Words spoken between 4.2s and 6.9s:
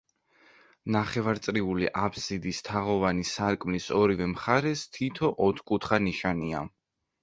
მხარეს თითო ოთხკუთხა ნიშია.